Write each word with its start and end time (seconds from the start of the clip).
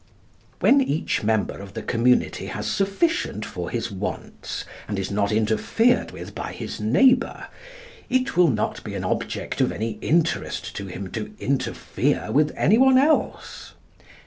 When 0.61 0.81
each 0.81 1.21
member 1.21 1.59
of 1.59 1.75
the 1.75 1.83
community 1.83 2.47
has 2.47 2.65
sufficient 2.65 3.45
for 3.45 3.69
his 3.69 3.91
wants, 3.91 4.65
and 4.87 4.97
is 4.97 5.11
not 5.11 5.31
interfered 5.31 6.09
with 6.09 6.33
by 6.33 6.53
his 6.53 6.79
neighbour, 6.81 7.45
it 8.09 8.35
will 8.35 8.49
not 8.49 8.83
be 8.83 8.95
an 8.95 9.03
object 9.03 9.61
of 9.61 9.71
any 9.71 9.99
interest 10.01 10.75
to 10.77 10.87
him 10.87 11.11
to 11.11 11.35
interfere 11.39 12.31
with 12.31 12.51
anyone 12.57 12.97
else. 12.97 13.73